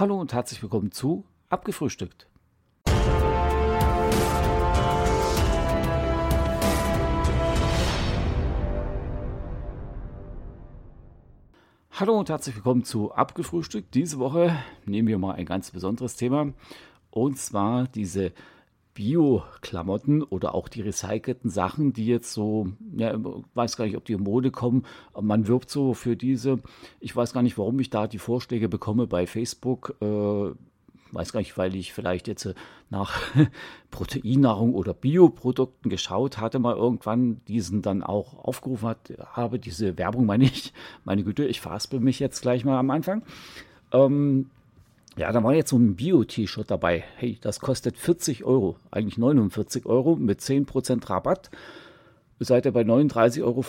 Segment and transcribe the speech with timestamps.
[0.00, 2.26] Hallo und herzlich willkommen zu Abgefrühstückt.
[11.90, 13.94] Hallo und herzlich willkommen zu Abgefrühstückt.
[13.94, 16.54] Diese Woche nehmen wir mal ein ganz besonderes Thema
[17.10, 18.32] und zwar diese
[19.00, 23.18] Bio-Klamotten oder auch die recycelten Sachen, die jetzt so, ja,
[23.54, 24.84] weiß gar nicht, ob die in Mode kommen.
[25.18, 26.58] Man wirbt so für diese.
[27.00, 29.96] Ich weiß gar nicht, warum ich da die Vorschläge bekomme bei Facebook.
[30.02, 30.50] Äh,
[31.12, 32.54] weiß gar nicht, weil ich vielleicht jetzt äh,
[32.90, 33.22] nach
[33.90, 40.26] Proteinnahrung oder Bioprodukten geschaut hatte, mal irgendwann diesen dann auch aufgerufen hat, habe, diese Werbung
[40.26, 40.74] meine ich,
[41.04, 43.22] meine Güte, ich verhaspel mich jetzt gleich mal am Anfang.
[43.92, 44.50] Ähm,
[45.16, 47.04] ja, da war jetzt so ein Bio-T-Shirt dabei.
[47.16, 51.50] Hey, das kostet 40 Euro, eigentlich 49 Euro mit 10% Rabatt.
[52.38, 53.64] Seid ihr bei 39,95 Euro.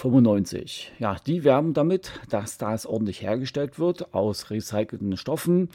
[1.00, 5.70] Ja, die werben damit, dass das ordentlich hergestellt wird aus recycelten Stoffen,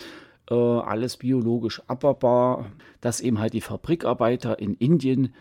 [0.51, 2.71] äh, alles biologisch abbaubar,
[3.03, 5.35] dass eben halt die Fabrikarbeiter in Indien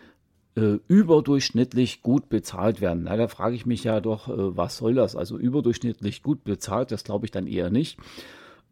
[0.56, 3.04] äh, überdurchschnittlich gut bezahlt werden.
[3.04, 5.16] Na, da frage ich mich ja doch, äh, was soll das?
[5.16, 7.98] Also überdurchschnittlich gut bezahlt, das glaube ich dann eher nicht.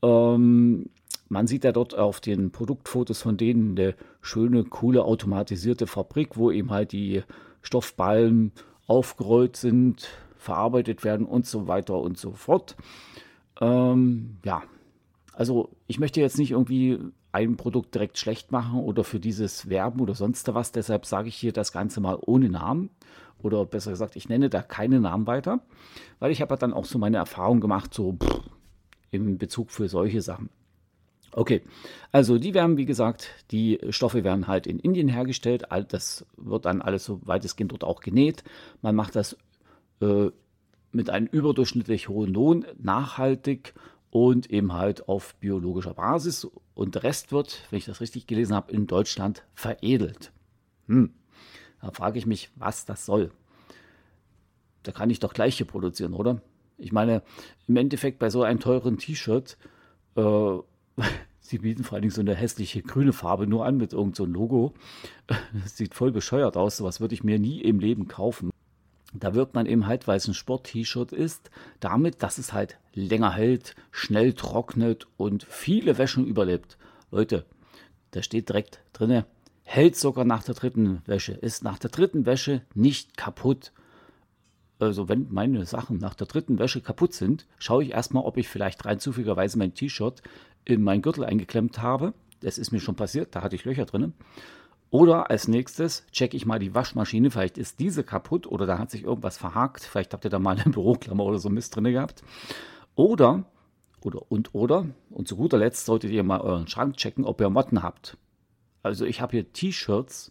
[0.02, 0.90] Ähm,
[1.34, 6.52] man sieht ja dort auf den Produktfotos von denen eine schöne, coole automatisierte Fabrik, wo
[6.52, 7.24] eben halt die
[7.60, 8.52] Stoffballen
[8.86, 12.76] aufgerollt sind, verarbeitet werden und so weiter und so fort.
[13.60, 14.62] Ähm, ja,
[15.32, 17.00] also ich möchte jetzt nicht irgendwie
[17.32, 20.70] ein Produkt direkt schlecht machen oder für dieses werben oder sonst was.
[20.70, 22.90] Deshalb sage ich hier das Ganze mal ohne Namen.
[23.42, 25.58] Oder besser gesagt, ich nenne da keine Namen weiter,
[26.20, 28.40] weil ich habe dann auch so meine Erfahrung gemacht, so pff,
[29.10, 30.48] im Bezug für solche Sachen.
[31.36, 31.62] Okay,
[32.12, 35.64] also die werden, wie gesagt, die Stoffe werden halt in Indien hergestellt.
[35.88, 38.44] Das wird dann alles so weitestgehend dort auch genäht.
[38.82, 39.36] Man macht das
[40.00, 40.30] äh,
[40.92, 43.74] mit einem überdurchschnittlich hohen Lohn, nachhaltig
[44.10, 46.46] und eben halt auf biologischer Basis.
[46.72, 50.30] Und der Rest wird, wenn ich das richtig gelesen habe, in Deutschland veredelt.
[50.86, 51.14] Hm.
[51.80, 53.32] Da frage ich mich, was das soll.
[54.84, 56.40] Da kann ich doch gleich hier produzieren, oder?
[56.78, 57.22] Ich meine,
[57.66, 59.58] im Endeffekt bei so einem teuren T-Shirt,
[60.14, 60.58] äh,
[61.40, 64.24] sie bieten vor allen Dingen so eine hässliche grüne Farbe nur an mit irgendeinem so
[64.24, 64.74] Logo.
[65.26, 65.42] Das
[65.76, 68.50] sieht voll bescheuert aus, sowas würde ich mir nie im Leben kaufen.
[69.14, 73.32] Da wirkt man eben halt, weil es ein Sport-T-Shirt ist, damit, dass es halt länger
[73.32, 76.76] hält, schnell trocknet und viele Wäschen überlebt.
[77.12, 77.44] Leute,
[78.10, 79.24] da steht direkt drinne,
[79.62, 83.72] hält sogar nach der dritten Wäsche, ist nach der dritten Wäsche nicht kaputt.
[84.80, 88.48] Also wenn meine Sachen nach der dritten Wäsche kaputt sind, schaue ich erstmal, ob ich
[88.48, 90.22] vielleicht rein zufälligerweise mein T-Shirt
[90.64, 92.14] in meinen Gürtel eingeklemmt habe.
[92.40, 94.12] Das ist mir schon passiert, da hatte ich Löcher drin.
[94.90, 98.92] Oder als nächstes checke ich mal die Waschmaschine, vielleicht ist diese kaputt oder da hat
[98.92, 102.22] sich irgendwas verhakt, vielleicht habt ihr da mal eine Büroklammer oder so Mist drin gehabt.
[102.94, 103.44] Oder,
[104.02, 107.50] oder und oder, und zu guter Letzt solltet ihr mal euren Schrank checken, ob ihr
[107.50, 108.16] Motten habt.
[108.84, 110.30] Also ich habe hier T-Shirts,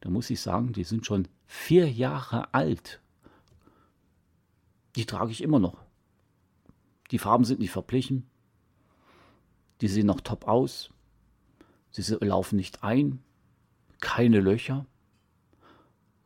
[0.00, 3.00] da muss ich sagen, die sind schon vier Jahre alt.
[4.96, 5.76] Die trage ich immer noch.
[7.10, 8.29] Die Farben sind nicht verblichen.
[9.80, 10.90] Die sehen noch top aus.
[11.90, 13.22] Sie laufen nicht ein
[14.00, 14.86] keine Löcher.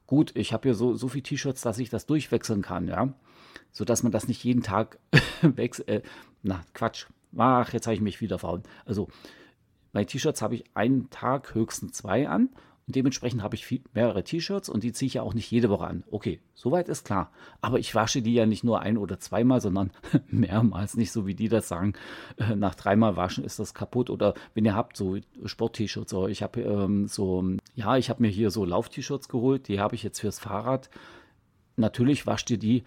[0.06, 3.12] Gut, ich habe hier so, so viele T-Shirts, dass ich das durchwechseln kann, ja.
[3.72, 4.98] Sodass man das nicht jeden Tag
[5.42, 5.88] wechselt.
[5.88, 6.02] Äh,
[6.42, 7.06] na, Quatsch.
[7.36, 8.62] Ach, jetzt habe ich mich wieder verhauen.
[8.84, 9.08] Also,
[9.92, 12.50] bei T-Shirts habe ich einen Tag höchstens zwei an
[12.86, 15.86] dementsprechend habe ich viel, mehrere T-Shirts und die ziehe ich ja auch nicht jede Woche
[15.86, 16.04] an.
[16.10, 17.30] Okay, soweit ist klar.
[17.60, 19.90] Aber ich wasche die ja nicht nur ein oder zweimal, sondern
[20.28, 20.96] mehrmals.
[20.96, 21.94] Nicht so wie die das sagen,
[22.36, 24.10] äh, nach dreimal waschen ist das kaputt.
[24.10, 28.50] Oder wenn ihr habt so Sport-T-Shirts, ich habe ähm, so, ja, ich habe mir hier
[28.50, 30.90] so Lauf-T-Shirts geholt, die habe ich jetzt fürs Fahrrad.
[31.76, 32.84] Natürlich wascht ihr die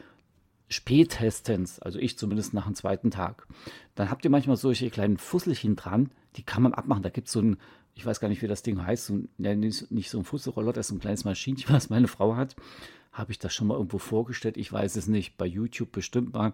[0.69, 3.47] spätestens, also ich zumindest nach dem zweiten Tag.
[3.95, 7.03] Dann habt ihr manchmal solche kleinen Fusselchen dran, die kann man abmachen.
[7.03, 7.57] Da gibt es so ein
[7.97, 10.91] ich weiß gar nicht, wie das Ding heißt, so, nicht, so ein Fusselroller, das ist
[10.91, 12.55] ein kleines Maschinchen, was meine Frau hat.
[13.11, 14.55] Habe ich das schon mal irgendwo vorgestellt?
[14.55, 15.37] Ich weiß es nicht.
[15.37, 16.53] Bei YouTube bestimmt mal.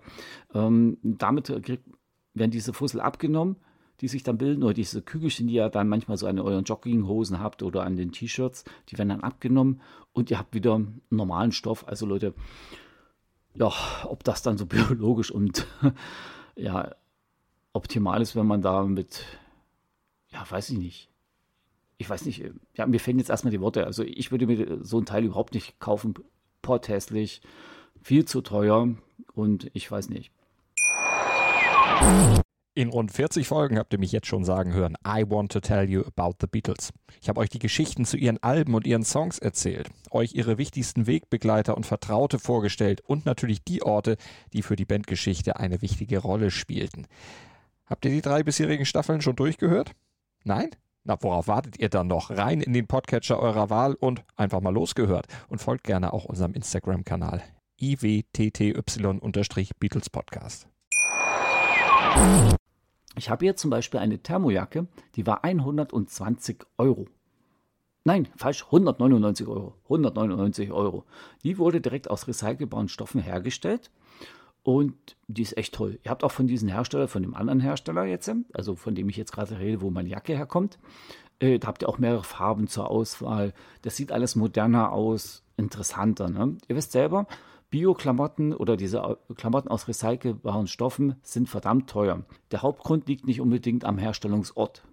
[0.53, 3.57] Ähm, damit werden diese Fussel abgenommen,
[3.99, 7.39] die sich dann bilden, oder diese Kügelchen, die ihr dann manchmal so an euren Jogginghosen
[7.39, 9.81] habt oder an den T-Shirts, die werden dann abgenommen
[10.13, 10.79] und ihr habt wieder
[11.09, 11.85] normalen Stoff.
[11.89, 12.33] Also Leute,
[13.55, 13.73] ja,
[14.05, 15.67] ob das dann so biologisch und
[16.55, 16.95] ja,
[17.73, 19.25] optimal ist, wenn man da mit,
[20.29, 21.12] ja, weiß ich nicht,
[21.97, 22.43] ich weiß nicht,
[22.75, 23.85] ja, mir fehlen jetzt erstmal die Worte.
[23.85, 26.13] Also ich würde mir so ein Teil überhaupt nicht kaufen.
[26.61, 27.41] Porthässlich,
[28.01, 28.95] viel zu teuer
[29.33, 30.31] und ich weiß nicht.
[32.75, 35.87] In rund 40 Folgen habt ihr mich jetzt schon sagen hören, I want to tell
[35.87, 36.91] you about the Beatles.
[37.21, 41.05] Ich habe euch die Geschichten zu ihren Alben und ihren Songs erzählt, euch ihre wichtigsten
[41.05, 44.17] Wegbegleiter und Vertraute vorgestellt und natürlich die Orte,
[44.53, 47.05] die für die Bandgeschichte eine wichtige Rolle spielten.
[47.85, 49.91] Habt ihr die drei bisherigen Staffeln schon durchgehört?
[50.43, 50.71] Nein?
[51.05, 52.29] Na, worauf wartet ihr dann noch?
[52.29, 55.27] Rein in den Podcatcher eurer Wahl und einfach mal losgehört.
[55.49, 57.43] Und folgt gerne auch unserem Instagram-Kanal
[57.81, 60.69] iwtty-Beatles Podcast.
[63.17, 67.07] Ich habe hier zum Beispiel eine Thermojacke, die war 120 Euro.
[68.05, 69.75] Nein, falsch, 199 Euro.
[69.83, 71.03] 199 Euro.
[71.43, 73.91] Die wurde direkt aus recycelbaren Stoffen hergestellt
[74.63, 75.99] und die ist echt toll.
[76.03, 79.17] Ihr habt auch von diesem Hersteller, von dem anderen Hersteller jetzt, also von dem ich
[79.17, 80.79] jetzt gerade rede, wo meine Jacke herkommt,
[81.39, 83.53] äh, da habt ihr auch mehrere Farben zur Auswahl.
[83.81, 86.29] Das sieht alles moderner aus, interessanter.
[86.29, 86.57] Ne?
[86.67, 87.27] Ihr wisst selber,
[87.69, 92.23] Bio-Klamotten oder diese Klamotten aus recycelbaren Stoffen sind verdammt teuer.
[92.51, 94.83] Der Hauptgrund liegt nicht unbedingt am Herstellungsort.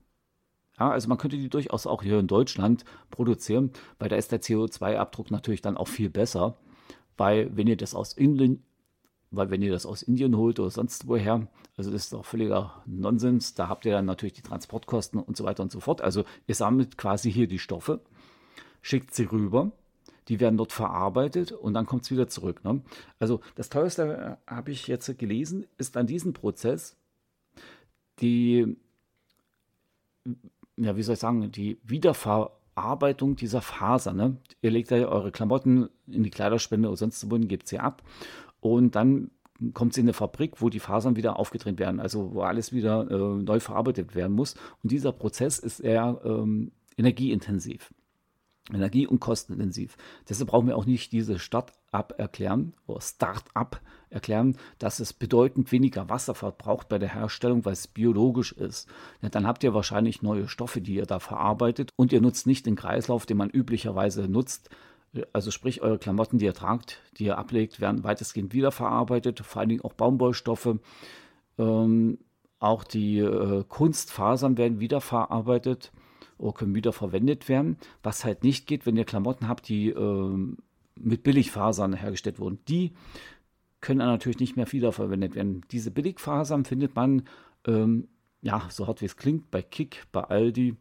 [0.79, 4.41] Ja, also man könnte die durchaus auch hier in Deutschland produzieren, weil da ist der
[4.41, 6.57] CO2-Abdruck natürlich dann auch viel besser.
[7.19, 8.63] Weil wenn ihr das aus Indien,
[9.31, 11.47] weil wenn ihr das aus Indien holt oder sonst woher,
[11.77, 15.45] also das ist doch völliger Nonsens, da habt ihr dann natürlich die Transportkosten und so
[15.45, 16.01] weiter und so fort.
[16.01, 18.01] Also ihr sammelt quasi hier die Stoffe,
[18.83, 19.73] schickt sie rüber,
[20.29, 22.65] die werden dort verarbeitet und dann kommt es wieder zurück.
[22.65, 22.83] Ne?
[23.19, 26.97] Also das teuerste, äh, habe ich jetzt gelesen, ist an diesem Prozess
[28.21, 28.77] die
[30.77, 34.13] ja, wie soll ich sagen, die Wiederverarbeitung dieser Faser.
[34.13, 34.37] Ne?
[34.63, 38.03] Ihr legt ja eure Klamotten in die Kleiderspende oder sonst wohin, gebt sie ab
[38.61, 39.31] und dann
[39.75, 43.11] kommt sie in eine Fabrik, wo die Fasern wieder aufgetrennt werden, also wo alles wieder
[43.11, 44.55] äh, neu verarbeitet werden muss.
[44.83, 47.91] Und dieser Prozess ist sehr ähm, energieintensiv
[48.73, 49.97] energie- und kostenintensiv.
[50.29, 53.81] Deshalb brauchen wir auch nicht diese Start-up erklären oder Start-up
[54.11, 58.89] erklären, dass es bedeutend weniger Wasser verbraucht bei der Herstellung, weil es biologisch ist.
[59.23, 62.67] Ja, dann habt ihr wahrscheinlich neue Stoffe, die ihr da verarbeitet und ihr nutzt nicht
[62.67, 64.71] den Kreislauf, den man üblicherweise nutzt.
[65.33, 69.69] Also sprich, eure Klamotten, die ihr tragt, die ihr ablegt, werden weitestgehend wiederverarbeitet, vor allen
[69.69, 70.77] Dingen auch Baumwollstoffe.
[71.59, 72.19] Ähm,
[72.61, 75.91] auch die äh, Kunstfasern werden wiederverarbeitet
[76.39, 77.77] oder können wieder verwendet werden.
[78.03, 80.57] Was halt nicht geht, wenn ihr Klamotten habt, die äh,
[80.95, 82.61] mit Billigfasern hergestellt wurden.
[82.69, 82.93] Die
[83.81, 85.63] können natürlich nicht mehr wiederverwendet werden.
[85.71, 87.25] Diese Billigfasern findet man,
[87.67, 88.09] ähm,
[88.43, 90.77] ja, so hart wie es klingt, bei Kick, bei Aldi,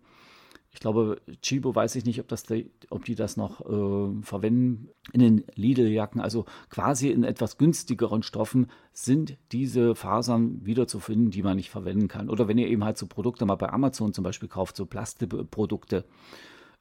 [0.72, 2.44] ich glaube, Chibo weiß ich nicht, ob, das,
[2.90, 4.90] ob die das noch äh, verwenden.
[5.12, 11.56] In den Lidl-Jacken, also quasi in etwas günstigeren Stoffen, sind diese Fasern wiederzufinden, die man
[11.56, 12.30] nicht verwenden kann.
[12.30, 16.06] Oder wenn ihr eben halt so Produkte mal bei Amazon zum Beispiel kauft, so Plastikprodukte,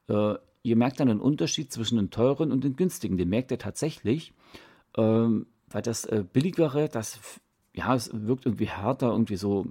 [0.09, 3.17] äh, ihr merkt dann einen Unterschied zwischen den teuren und den günstigen.
[3.17, 4.35] Den merkt ihr tatsächlich,
[4.97, 7.21] äh, weil das äh, billigere, das
[7.73, 9.69] ja, es wirkt irgendwie härter, irgendwie so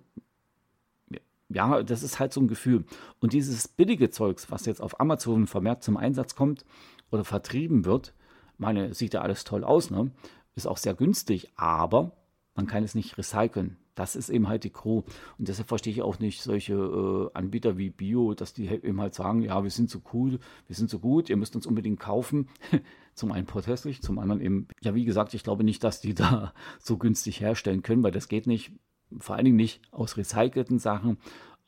[1.49, 2.85] ja, das ist halt so ein Gefühl.
[3.19, 6.65] Und dieses billige Zeugs, was jetzt auf Amazon vermehrt zum Einsatz kommt
[7.11, 8.13] oder vertrieben wird,
[8.57, 10.11] meine, sieht ja alles toll aus, ne?
[10.55, 12.13] Ist auch sehr günstig, aber
[12.55, 13.77] man kann es nicht recyceln.
[13.93, 15.03] Das ist eben halt die Crew.
[15.37, 19.15] Und deshalb verstehe ich auch nicht solche äh, Anbieter wie Bio, dass die eben halt
[19.15, 22.47] sagen, ja, wir sind so cool, wir sind so gut, ihr müsst uns unbedingt kaufen.
[23.15, 26.53] zum einen protestlich, zum anderen eben, ja, wie gesagt, ich glaube nicht, dass die da
[26.79, 28.71] so günstig herstellen können, weil das geht nicht
[29.19, 31.17] vor allen Dingen nicht aus recycelten Sachen,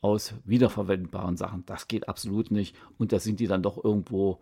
[0.00, 1.64] aus wiederverwendbaren Sachen.
[1.66, 2.76] Das geht absolut nicht.
[2.98, 4.40] Und da sind die dann doch irgendwo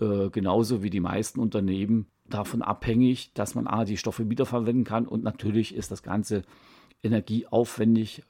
[0.00, 5.06] äh, genauso wie die meisten Unternehmen davon abhängig, dass man A, die Stoffe wiederverwenden kann
[5.06, 6.42] und natürlich ist das Ganze
[7.02, 8.22] energieaufwendig,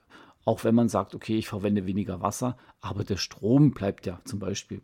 [0.45, 4.39] auch wenn man sagt, okay, ich verwende weniger Wasser, aber der Strom bleibt ja zum
[4.39, 4.83] Beispiel.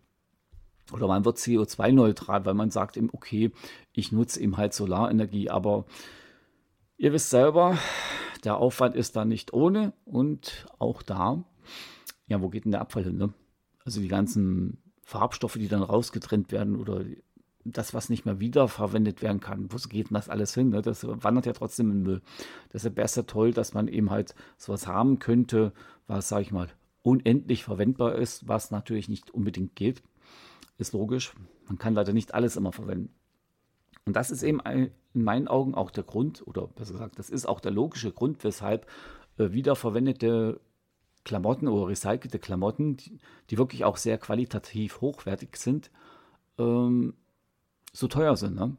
[0.93, 3.53] Oder man wird CO2-neutral, weil man sagt, okay,
[3.93, 5.87] ich nutze eben halt Solarenergie, aber
[6.99, 7.79] ihr wisst selber,
[8.45, 11.45] der Aufwand ist da nicht ohne und auch da,
[12.27, 13.17] ja, wo geht denn der Abfall hin?
[13.17, 13.33] Ne?
[13.85, 17.05] Also die ganzen Farbstoffe, die dann rausgetrennt werden oder
[17.65, 20.69] das, was nicht mehr wiederverwendet werden kann, wo geht denn das alles hin?
[20.71, 20.83] Ne?
[20.83, 22.23] Das wandert ja trotzdem in Müll.
[22.73, 25.73] Deshalb wäre es ja toll, dass man eben halt sowas haben könnte,
[26.07, 26.69] was, sage ich mal,
[27.03, 30.03] unendlich verwendbar ist, was natürlich nicht unbedingt geht.
[30.77, 31.33] Ist logisch.
[31.67, 33.15] Man kann leider nicht alles immer verwenden.
[34.07, 37.47] Und das ist eben in meinen Augen auch der Grund, oder besser gesagt, das ist
[37.47, 38.87] auch der logische Grund, weshalb
[39.39, 40.61] äh, wiederverwendete
[41.25, 43.19] Klamotten oder recycelte Klamotten, die,
[43.51, 45.91] die, wirklich auch sehr qualitativ hochwertig sind,
[46.59, 47.15] ähm,
[47.93, 48.57] so teuer sind.
[48.57, 48.77] Ne?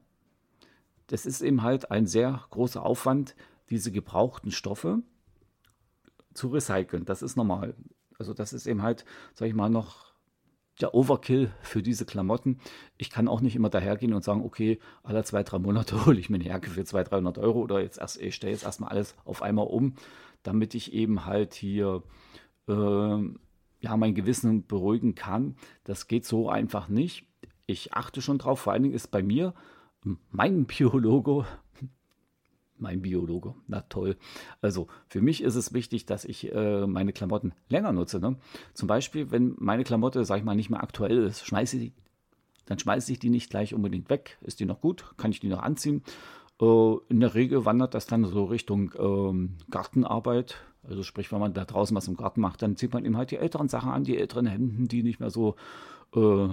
[1.08, 3.36] Das ist eben halt ein sehr großer Aufwand,
[3.70, 5.02] diese gebrauchten Stoffe
[6.36, 7.06] zu recyceln.
[7.06, 7.76] Das ist normal.
[8.20, 10.05] Also das ist eben halt, sag ich mal, noch
[10.82, 12.60] der Overkill für diese Klamotten.
[12.98, 16.30] Ich kann auch nicht immer dahergehen und sagen, okay, alle zwei, drei Monate hole ich
[16.30, 19.16] mir eine Jacke für 200, 300 Euro oder jetzt erst, ich stelle jetzt erstmal alles
[19.26, 19.96] auf einmal um,
[20.44, 22.04] damit ich eben halt hier
[22.68, 23.18] äh,
[23.80, 25.56] ja, mein Gewissen beruhigen kann.
[25.84, 27.28] Das geht so einfach nicht.
[27.68, 29.54] Ich achte schon drauf, vor allen Dingen ist bei mir
[30.30, 31.46] mein Biologo,
[32.78, 33.56] mein Biologe.
[33.68, 34.18] Na toll.
[34.62, 38.20] Also für mich ist es wichtig, dass ich äh, meine Klamotten länger nutze.
[38.20, 38.38] Ne?
[38.74, 41.94] Zum Beispiel, wenn meine Klamotte, sag ich mal, nicht mehr aktuell ist, schmeiße ich,
[42.66, 44.38] dann schmeiße ich die nicht gleich unbedingt weg.
[44.42, 45.14] Ist die noch gut?
[45.18, 46.04] Kann ich die noch anziehen?
[46.62, 50.58] Äh, in der Regel wandert das dann so Richtung ähm, Gartenarbeit.
[50.84, 53.32] Also sprich, wenn man da draußen was im Garten macht, dann zieht man eben halt
[53.32, 55.56] die älteren Sachen an, die älteren Hemden, die nicht mehr so
[56.16, 56.48] äh,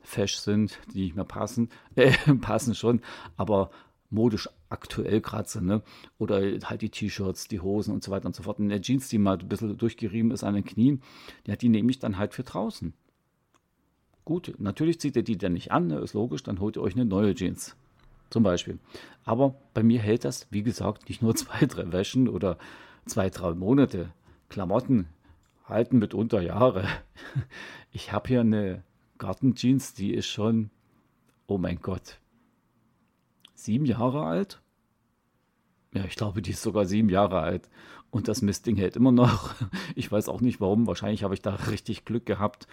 [0.00, 1.68] fesch sind, die nicht mehr passen.
[1.96, 3.00] Äh, passen schon,
[3.36, 3.70] aber
[4.10, 5.66] modisch aktuell gerade sind.
[5.66, 5.82] Ne?
[6.18, 8.58] Oder halt die T-Shirts, die Hosen und so weiter und so fort.
[8.58, 11.00] Und der Jeans, die mal ein bisschen durchgerieben ist an den Knien,
[11.46, 12.92] ja, die nehme ich dann halt für draußen.
[14.24, 15.98] Gut, natürlich zieht ihr die dann nicht an, ne?
[15.98, 17.76] ist logisch, dann holt ihr euch eine neue Jeans.
[18.30, 18.78] Zum Beispiel.
[19.24, 22.58] Aber bei mir hält das, wie gesagt, nicht nur zwei, drei Wäschen oder
[23.06, 24.12] zwei, drei Monate.
[24.48, 25.08] Klamotten
[25.64, 26.86] halten mitunter Jahre.
[27.96, 28.82] Ich habe hier eine
[29.18, 30.70] Gartenjeans, die ist schon,
[31.46, 32.18] oh mein Gott,
[33.54, 34.60] sieben Jahre alt.
[35.94, 37.70] Ja, ich glaube, die ist sogar sieben Jahre alt.
[38.10, 39.54] Und das Mistding hält immer noch.
[39.94, 40.86] Ich weiß auch nicht warum.
[40.86, 42.66] Wahrscheinlich habe ich da richtig Glück gehabt.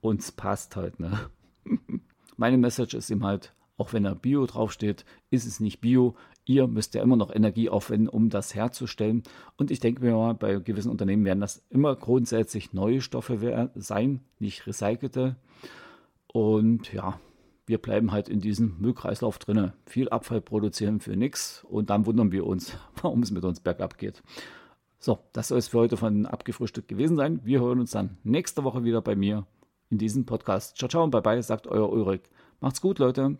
[0.00, 1.18] Und es passt halt, ne?
[2.36, 6.14] Meine Message ist ihm halt, auch wenn da Bio draufsteht, ist es nicht Bio.
[6.44, 9.24] Ihr müsst ja immer noch Energie aufwenden, um das herzustellen.
[9.56, 14.20] Und ich denke mir mal, bei gewissen Unternehmen werden das immer grundsätzlich neue Stoffe sein,
[14.38, 15.36] nicht recycelte.
[16.28, 17.18] Und ja,
[17.68, 19.74] wir bleiben halt in diesem Müllkreislauf drinne.
[19.86, 23.98] Viel Abfall produzieren für nichts und dann wundern wir uns, warum es mit uns bergab
[23.98, 24.22] geht.
[24.98, 27.40] So, das soll es für heute von abgefrühstückt gewesen sein.
[27.44, 29.46] Wir hören uns dann nächste Woche wieder bei mir
[29.90, 30.76] in diesem Podcast.
[30.76, 32.22] Ciao, ciao und bye bye, sagt euer Ulrich.
[32.60, 33.38] Macht's gut, Leute.